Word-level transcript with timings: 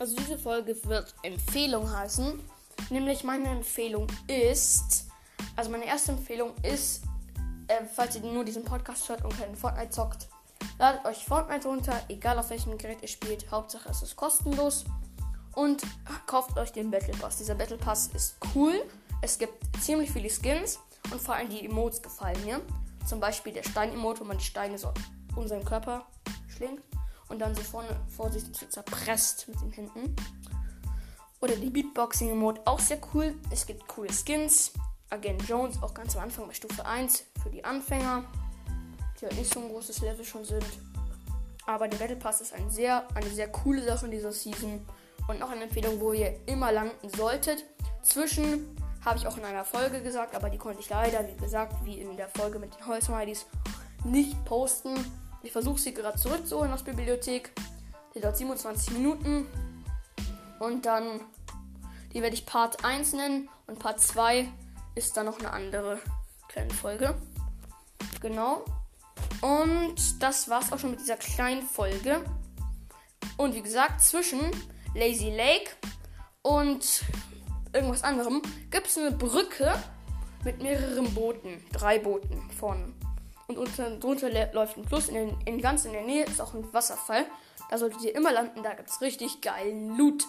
Also 0.00 0.16
diese 0.16 0.38
Folge 0.38 0.74
wird 0.86 1.14
Empfehlung 1.22 1.94
heißen. 1.94 2.40
Nämlich 2.88 3.22
meine 3.22 3.50
Empfehlung 3.50 4.06
ist, 4.28 5.08
also 5.56 5.70
meine 5.70 5.84
erste 5.84 6.12
Empfehlung 6.12 6.54
ist, 6.62 7.02
äh, 7.68 7.84
falls 7.84 8.16
ihr 8.16 8.22
nur 8.22 8.42
diesen 8.42 8.64
Podcast 8.64 9.10
hört 9.10 9.22
und 9.22 9.38
keinen 9.38 9.54
Fortnite 9.54 9.90
zockt, 9.90 10.28
ladet 10.78 11.04
euch 11.04 11.26
Fortnite 11.26 11.68
runter, 11.68 12.00
egal 12.08 12.38
auf 12.38 12.48
welchem 12.48 12.78
Gerät 12.78 13.02
ihr 13.02 13.08
spielt. 13.08 13.50
Hauptsache 13.50 13.90
es 13.90 14.00
ist 14.00 14.16
kostenlos. 14.16 14.86
Und 15.54 15.82
kauft 16.26 16.56
euch 16.56 16.72
den 16.72 16.90
Battle 16.90 17.14
Pass. 17.18 17.36
Dieser 17.36 17.54
Battle 17.54 17.76
Pass 17.76 18.08
ist 18.14 18.36
cool. 18.54 18.82
Es 19.20 19.38
gibt 19.38 19.54
ziemlich 19.82 20.10
viele 20.10 20.30
Skins 20.30 20.78
und 21.12 21.20
vor 21.20 21.34
allem 21.34 21.50
die 21.50 21.66
Emotes 21.66 22.00
gefallen 22.00 22.42
mir. 22.46 22.62
Zum 23.06 23.20
Beispiel 23.20 23.52
der 23.52 23.64
Stein-Emote, 23.64 24.20
wo 24.20 24.24
man 24.24 24.38
die 24.38 24.44
Steine 24.44 24.78
so 24.78 24.94
um 25.36 25.46
seinen 25.46 25.64
Körper 25.66 26.06
schlingt 26.48 26.80
und 27.30 27.38
dann 27.38 27.54
so 27.54 27.62
vorne 27.62 27.88
vorsichtig 28.14 28.68
zerpresst 28.70 29.48
mit 29.48 29.60
den 29.60 29.70
Händen. 29.72 30.16
Oder 31.40 31.56
die 31.56 31.70
Beatboxing-Emote, 31.70 32.60
auch 32.66 32.80
sehr 32.80 32.98
cool. 33.14 33.34
Es 33.50 33.66
gibt 33.66 33.88
coole 33.88 34.10
Skins. 34.12 34.72
Agent 35.08 35.42
Jones, 35.48 35.82
auch 35.82 35.92
ganz 35.92 36.16
am 36.16 36.24
Anfang 36.24 36.46
bei 36.46 36.54
Stufe 36.54 36.84
1 36.86 37.24
für 37.42 37.50
die 37.50 37.64
Anfänger, 37.64 38.24
die 39.20 39.26
halt 39.26 39.36
nicht 39.36 39.52
so 39.52 39.60
ein 39.60 39.68
großes 39.68 40.02
Level 40.02 40.24
schon 40.24 40.44
sind. 40.44 40.64
Aber 41.66 41.88
der 41.88 41.98
Battle 41.98 42.16
Pass 42.16 42.40
ist 42.40 42.52
ein 42.52 42.70
sehr, 42.70 43.06
eine 43.14 43.28
sehr 43.30 43.48
coole 43.48 43.82
Sache 43.82 44.04
in 44.04 44.12
dieser 44.12 44.32
Season. 44.32 44.86
Und 45.28 45.40
noch 45.40 45.50
eine 45.50 45.64
Empfehlung, 45.64 46.00
wo 46.00 46.12
ihr 46.12 46.38
immer 46.46 46.72
landen 46.72 47.08
solltet. 47.16 47.64
Zwischen 48.02 48.76
habe 49.04 49.18
ich 49.18 49.26
auch 49.26 49.36
in 49.36 49.44
einer 49.44 49.64
Folge 49.64 50.02
gesagt, 50.02 50.34
aber 50.34 50.50
die 50.50 50.58
konnte 50.58 50.80
ich 50.80 50.88
leider, 50.88 51.26
wie 51.26 51.36
gesagt, 51.36 51.74
wie 51.84 52.00
in 52.00 52.16
der 52.16 52.28
Folge 52.28 52.58
mit 52.58 52.74
den 52.76 52.86
Holzmeidis, 52.86 53.46
nicht 54.04 54.44
posten. 54.44 54.94
Ich 55.42 55.52
versuche 55.52 55.80
sie 55.80 55.94
gerade 55.94 56.18
zurückzuholen 56.18 56.72
aus 56.72 56.84
der 56.84 56.92
Bibliothek. 56.92 57.52
Die 58.14 58.20
dauert 58.20 58.36
27 58.36 58.92
Minuten. 58.92 59.46
Und 60.58 60.84
dann, 60.84 61.20
die 62.12 62.20
werde 62.20 62.34
ich 62.34 62.44
Part 62.44 62.84
1 62.84 63.14
nennen. 63.14 63.48
Und 63.66 63.78
Part 63.78 64.00
2 64.00 64.48
ist 64.94 65.16
dann 65.16 65.26
noch 65.26 65.38
eine 65.38 65.52
andere 65.52 65.98
kleine 66.48 66.74
Folge. 66.74 67.14
Genau. 68.20 68.64
Und 69.40 70.22
das 70.22 70.48
war's 70.50 70.72
auch 70.72 70.78
schon 70.78 70.90
mit 70.90 71.00
dieser 71.00 71.16
kleinen 71.16 71.62
Folge. 71.62 72.22
Und 73.36 73.54
wie 73.54 73.62
gesagt, 73.62 74.02
zwischen 74.02 74.40
Lazy 74.94 75.30
Lake 75.30 75.70
und 76.42 77.04
irgendwas 77.72 78.02
anderem 78.02 78.42
gibt 78.70 78.88
es 78.88 78.98
eine 78.98 79.12
Brücke 79.12 79.72
mit 80.44 80.62
mehreren 80.62 81.14
Booten. 81.14 81.64
Drei 81.72 81.98
Booten 81.98 82.50
vorne. 82.58 82.92
Und 83.50 83.58
unter, 83.58 83.90
drunter 83.98 84.30
läuft 84.52 84.76
ein 84.76 84.84
Fluss. 84.84 85.08
In, 85.08 85.36
in 85.44 85.60
ganz 85.60 85.84
in 85.84 85.92
der 85.92 86.04
Nähe 86.04 86.24
ist 86.24 86.40
auch 86.40 86.54
ein 86.54 86.72
Wasserfall. 86.72 87.26
Da 87.68 87.78
solltet 87.78 88.00
ihr 88.02 88.14
immer 88.14 88.30
landen. 88.30 88.62
Da 88.62 88.74
gibt 88.74 88.88
es 88.88 89.00
richtig 89.00 89.40
geilen 89.40 89.96
Loot. 89.98 90.24